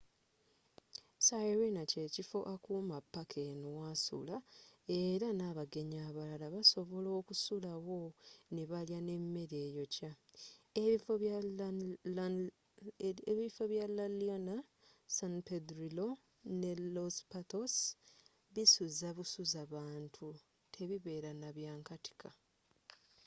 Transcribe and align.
sirena 1.25 1.81
kyekifo 1.91 2.39
akuuma 2.53 2.97
paaka 3.13 3.39
eno 3.51 3.69
wasula 3.81 4.35
era 4.99 5.27
n'abagenyi 5.33 5.97
abalala 6.09 6.45
basobola 6.55 7.09
okusula 7.19 7.71
wo 7.87 8.01
nebalya 8.55 8.99
nemmere 9.07 9.57
eyokya 9.67 10.11
ebifo 13.23 13.67
bya 13.71 13.85
la 13.97 14.05
leona 14.21 14.55
san 15.15 15.33
pedrillo 15.47 16.07
nne 16.51 16.71
los 16.95 17.15
patos 17.31 17.73
bisuza 18.53 19.07
busuza 19.17 19.61
bantu 19.73 20.27
tebibeera 20.73 21.31
nabyankatika 21.41 22.29